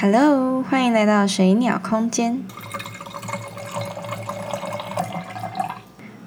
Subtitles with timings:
[0.00, 2.40] Hello，欢迎来到水鸟空间。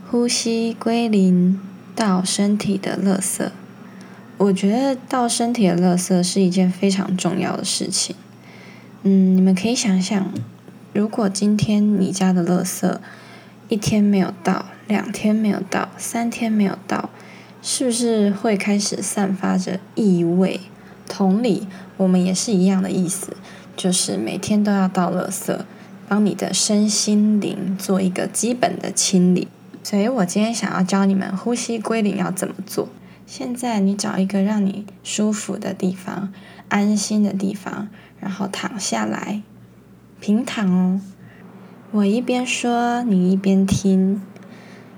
[0.09, 1.58] 呼吸归零，
[1.96, 3.49] 到身体的垃圾。
[4.38, 8.13] 我觉得到身体的垃圾是一件非常重要的事情。
[9.04, 10.33] 嗯，你们可以想象，
[10.92, 12.97] 如果今天你家的垃圾
[13.69, 17.09] 一天没有到，两天没有到，三天没有到，
[17.62, 20.59] 是不是会开始散发着异味？
[21.08, 21.67] 同理，
[21.98, 23.35] 我们也是一样的意思，
[23.82, 25.58] 就是每天都要倒垃圾，
[26.08, 29.48] 帮你的身心灵做一个基本的清理。
[29.81, 32.89] 所以我今天想要教你们呼吸归零要怎么做。
[33.25, 36.31] 现在你找一个让你舒服的地方、
[36.70, 37.88] 安心的地方，
[38.20, 39.41] 然后躺下来，
[40.20, 41.02] 平躺哦。
[41.89, 44.22] 我一边说，你一边听。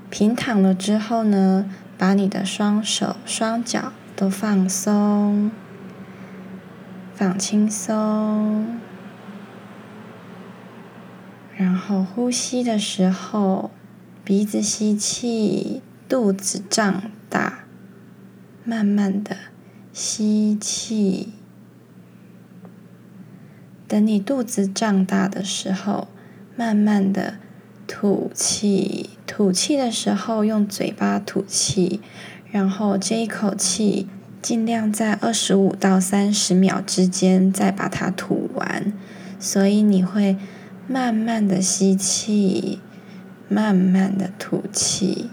[0.09, 5.49] 平躺了之后呢，把你的双手、双脚都放松，
[7.15, 8.79] 放轻松，
[11.55, 13.71] 然后呼吸的时候。
[14.25, 17.65] 鼻子吸气，肚子胀大，
[18.63, 19.35] 慢慢的
[19.91, 21.33] 吸气。
[23.85, 26.07] 等你肚子胀大的时候，
[26.55, 27.35] 慢慢的
[27.85, 29.09] 吐气。
[29.27, 31.99] 吐气的时候用嘴巴吐气，
[32.49, 34.07] 然后这一口气
[34.43, 38.93] 尽量在二十五到三十秒之间再把它吐完。
[39.39, 40.37] 所以你会
[40.87, 42.79] 慢慢的吸气。
[43.49, 45.29] 慢慢的吐气，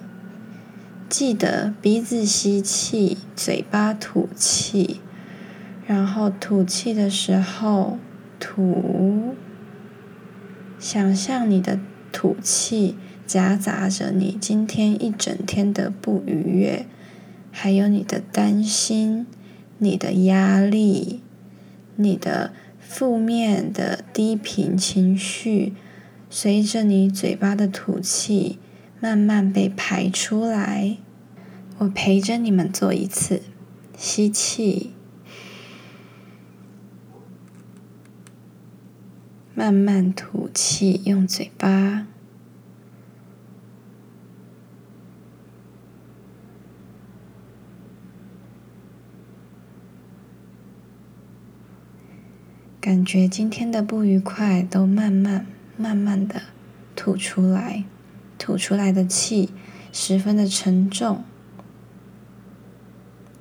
[1.09, 5.01] 记得鼻子吸气，嘴巴吐气，
[5.87, 7.99] 然后吐气的时候
[8.39, 9.35] 吐，
[10.79, 11.79] 想象你的
[12.13, 16.85] 吐气夹杂着你今天一整天的不愉悦，
[17.51, 19.27] 还有你的担心、
[19.79, 21.21] 你的压力、
[21.97, 25.75] 你的负面的低频情绪。
[26.33, 28.59] 随着你嘴巴的吐气，
[29.01, 30.99] 慢慢被排出来。
[31.79, 33.43] 我陪着你们做一次，
[33.97, 34.93] 吸气，
[39.55, 42.07] 慢慢吐气，用嘴巴，
[52.91, 55.47] 感觉今天的不愉快都慢慢。
[55.77, 56.43] 慢慢的
[56.97, 57.85] 吐出来，
[58.37, 59.51] 吐出来的气
[59.93, 61.23] 十分的沉重。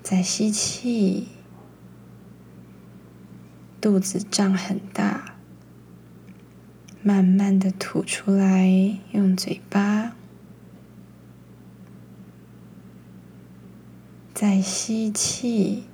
[0.03, 1.29] 再吸气，
[3.81, 5.33] 肚子胀很大。
[7.01, 10.15] 慢慢的吐出来，用嘴巴。
[14.35, 15.85] 再吸气。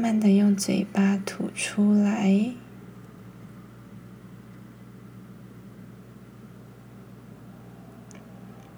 [0.00, 2.54] 慢慢的用嘴巴吐出来，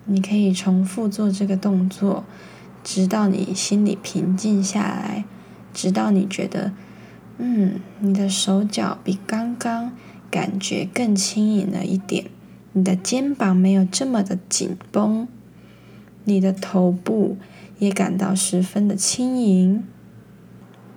[0.04, 2.24] 你可以重复做这个动作，
[2.82, 5.24] 直到你心里平静下来，
[5.72, 6.72] 直到你觉得，
[7.38, 9.92] 嗯，你的手脚比刚刚
[10.28, 12.24] 感觉更轻盈了一点，
[12.72, 15.28] 你的肩膀没有这么的紧绷，
[16.24, 17.36] 你的头部
[17.78, 19.84] 也感到十分的轻盈。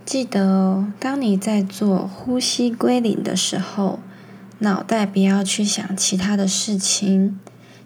[0.06, 4.00] 记得哦，当你在做呼吸归零的时候，
[4.60, 7.40] 脑袋不要去想其他的事情，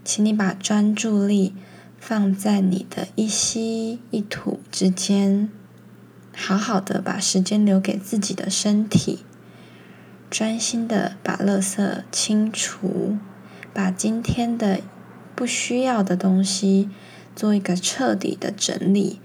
[0.03, 1.56] 请你把专注力
[1.97, 5.50] 放在你的一吸一吐之间，
[6.35, 9.19] 好好的把时间留给自己的身体，
[10.30, 13.16] 专心的把垃圾清除，
[13.74, 14.81] 把今天的
[15.34, 16.90] 不需要的东西
[17.34, 19.22] 做一个彻底的整理。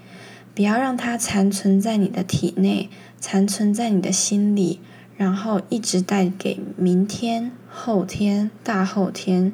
[0.54, 2.88] 不要让它残存在你的体内，
[3.18, 4.80] 残存在你的心里，
[5.16, 9.52] 然后一直带给明天、后天、大后天，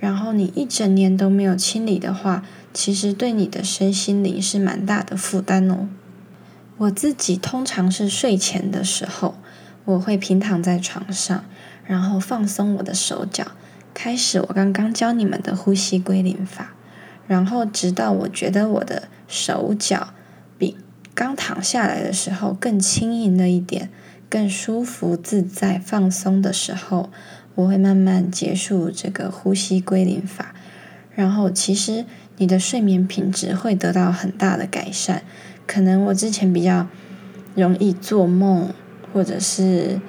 [0.00, 5.88] 然后你一整年都没有清理的话，其实对你的身心灵是蛮大的负担哦。
[6.78, 9.34] 我自己通常是睡前的时候，
[9.84, 11.44] 我会平躺在床上，
[11.84, 13.48] 然后放松我的手脚，
[13.92, 16.72] 开始我刚刚教你们的呼吸归零法，
[17.26, 20.14] 然后直到我觉得我的手脚。
[21.18, 23.90] 刚躺下来的时候更轻盈了一点，
[24.30, 27.10] 更舒服自在放松的时候，
[27.56, 30.54] 我会慢慢结束这个呼吸归零法。
[31.16, 32.04] 然后，其实
[32.36, 35.24] 你的睡眠品质会得到很大的改善。
[35.66, 36.86] 可能我之前比较
[37.56, 38.72] 容易做梦，
[39.12, 40.00] 或者是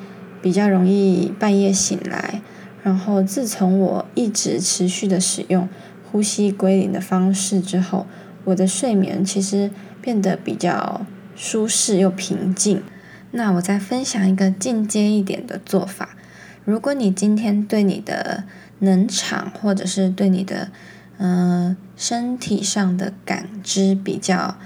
[0.44, 2.44] 比较容易半夜醒来。
[2.84, 5.68] 然后，自从我一直持续的使用
[6.12, 8.06] 呼吸归零的方式之后，
[8.44, 9.72] 我的睡眠其实。
[10.10, 12.82] 变得比较舒适又平静。
[13.30, 16.18] 那我再分享一个进阶一点的做法。
[16.66, 18.46] 如果你今天对你的
[18.80, 20.72] 能场或者是对你的
[21.20, 24.58] 嗯身体上的感知比较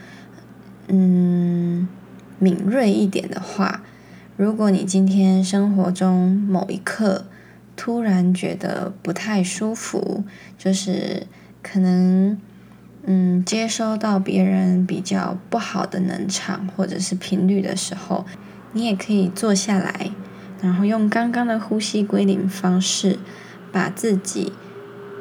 [0.88, 1.90] 嗯
[2.40, 3.84] 敏锐一点的话，
[4.38, 7.26] 如果你今天生活中某一刻
[7.76, 10.24] 突然觉得不太舒服，
[10.58, 11.28] 就是
[11.62, 12.38] 可能
[13.06, 18.26] 嗯接收到别人比较不好的能场或者是频率的时候。
[18.76, 20.10] 你也可以坐下来，
[20.60, 23.20] 然后用刚刚的呼吸归零方式，
[23.72, 24.52] 把自己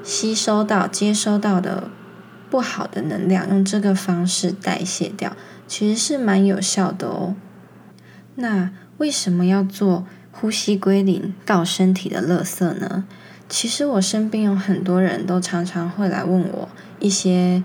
[0.03, 1.91] 吸收到、接收到的
[2.49, 5.37] 不好的能量，用这个方式代谢掉，
[5.69, 7.35] 其实是蛮有效的哦。
[8.37, 13.05] 那为什么要做呼吸归零到身体的垃圾呢？
[13.51, 16.69] 其实我身边有很多人都常常会来问我
[17.03, 17.63] 一些，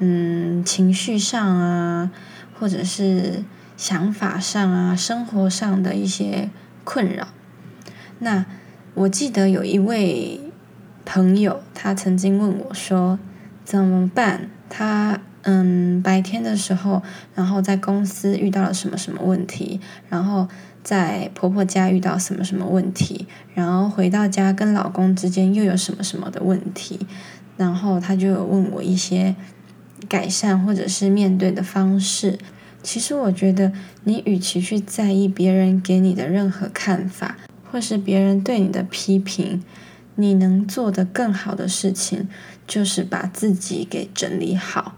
[0.00, 2.10] 嗯，情绪上啊，
[2.58, 3.44] 或者是。
[3.78, 6.50] 想法上啊，生活上的一些
[6.82, 7.28] 困扰。
[8.18, 8.44] 那
[8.94, 10.40] 我记得有一位
[11.04, 13.20] 朋友，他曾经问我说
[13.64, 14.50] ：“怎么办？
[14.68, 17.04] 他嗯，白天的时候，
[17.36, 20.48] 然后在公司遇到了什么什么问题，然后
[20.82, 27.06] 在婆婆家遇到什么什么问题，然后回到家跟老公之间又有什么什么的问题。”
[27.58, 29.36] 然后他就有问我一些
[30.08, 32.38] 改善或者是面对的方式。
[32.82, 33.72] 其实我觉得，
[34.04, 37.36] 你与其去在意别人给你的任何看法，
[37.70, 39.62] 或是别人对你的批评，
[40.14, 42.28] 你能做的更好的事情，
[42.66, 44.94] 就是把自己给整理好。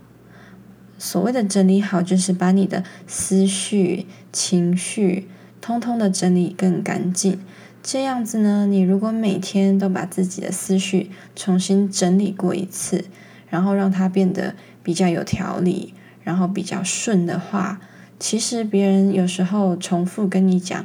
[0.99, 5.29] 所谓的整理好，就是把你的思绪、情绪，
[5.62, 7.41] 通通的整理更干净。
[7.82, 13.05] 这样子呢，你如果每天都把自己的思绪重新整理过一次，
[13.49, 15.94] 然后让它变得比较有条理。
[16.23, 17.81] 然后比较顺的话，
[18.19, 20.85] 其实别人有时候重复跟你讲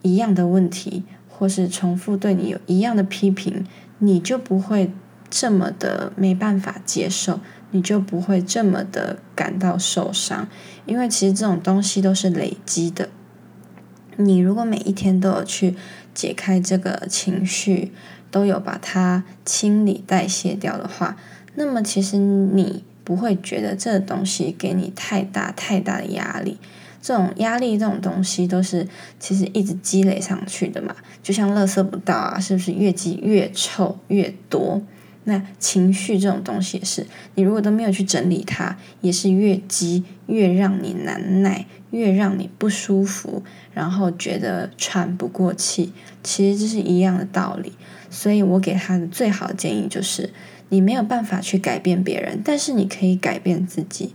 [0.00, 3.66] 一样的问题，或是重复对你有一样的批评，
[3.98, 4.90] 你就不会
[5.28, 7.40] 这么的没办法接受，
[7.72, 10.48] 你就不会这么的感到受伤，
[10.86, 13.10] 因为其实这种东西都是累积的。
[14.16, 15.76] 你如果每一天都有去
[16.14, 17.92] 解开这个情绪，
[18.30, 21.16] 都有把它清理代谢掉的话，
[21.56, 22.84] 那么其实你。
[23.06, 26.56] 不会觉得这东西给你太大太大的压力，
[27.02, 28.88] 这种压力这种东西都是
[29.20, 34.80] 其实一直积累上去的嘛，就像垃圾不到啊，是不是越积越臭越多？
[35.24, 43.42] 那情绪这种东西也是，你如果都没有去整理它，也是越积越让你难耐，越让你不舒服，
[43.72, 45.92] 然后觉得喘不过气。
[46.22, 47.72] 其实这是一样的道理，
[48.08, 50.30] 所以我给他的最好的建议就是。
[50.70, 54.14] 你没有办法去改变别人，但是你可以改变自己。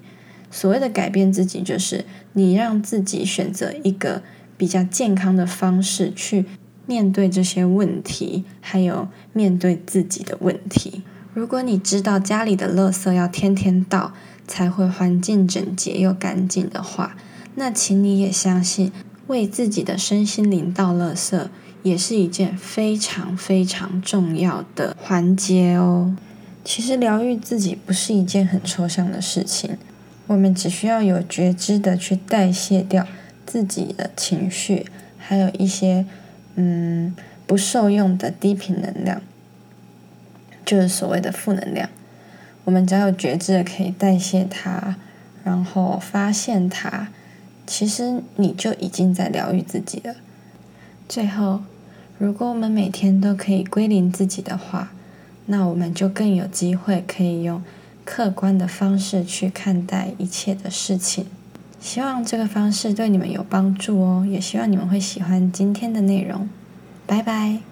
[0.52, 2.04] 所谓的改变自己，就是
[2.34, 4.24] 你让自己选择一个
[4.58, 6.46] 比较健康的方式去
[6.90, 11.04] 面对这些问题，还有面对自己的问题。
[11.36, 14.12] 如果你知道家里的垃圾要天天倒
[14.48, 17.16] 才会环境整洁又干净的话，
[17.54, 18.92] 那请你也相信，
[19.28, 21.40] 为自己的身心灵倒垃圾
[21.84, 26.16] 也是一件非常非常重要的环节哦。
[26.66, 29.78] 其实疗愈自己不是一件很抽象的事情，
[30.26, 33.06] 我们只需要有觉知的去代谢掉
[33.46, 34.88] 自己的情绪，
[35.20, 36.08] 还有一些
[36.56, 37.16] 嗯
[37.48, 39.22] 不受用的低频能量，
[40.66, 41.90] 就是所谓的负能量。
[42.66, 44.98] 我们只要有觉知的可以代谢它，
[45.44, 47.08] 然后发现它，
[47.66, 50.16] 其实你就已经在疗愈自己了。
[51.08, 51.62] 最后，
[52.20, 54.92] 如果我们每天都可以归零自己的话，
[55.48, 57.64] 那我们就更有机会可以用
[58.06, 61.26] 客观的方式去看待一切的事情。
[61.80, 66.48] 希望这个方式对你们有帮助哦，也希望你们会喜欢今天的内容。
[67.08, 67.69] 拜拜。